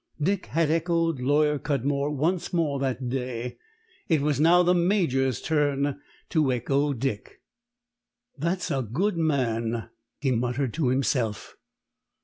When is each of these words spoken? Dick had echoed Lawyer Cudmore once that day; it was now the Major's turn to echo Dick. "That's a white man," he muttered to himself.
Dick 0.19 0.47
had 0.47 0.71
echoed 0.71 1.19
Lawyer 1.19 1.59
Cudmore 1.59 2.09
once 2.09 2.49
that 2.49 3.07
day; 3.07 3.59
it 4.09 4.21
was 4.21 4.39
now 4.39 4.63
the 4.63 4.73
Major's 4.73 5.39
turn 5.39 6.01
to 6.29 6.51
echo 6.51 6.91
Dick. 6.91 7.43
"That's 8.35 8.71
a 8.71 8.81
white 8.81 9.15
man," 9.15 9.91
he 10.19 10.31
muttered 10.31 10.73
to 10.73 10.87
himself. 10.87 11.55